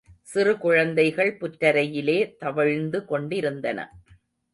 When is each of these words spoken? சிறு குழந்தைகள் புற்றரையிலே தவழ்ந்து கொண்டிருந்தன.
சிறு 0.21 0.57
குழந்தைகள் 0.57 1.37
புற்றரையிலே 1.41 2.15
தவழ்ந்து 2.37 3.05
கொண்டிருந்தன. 3.05 3.79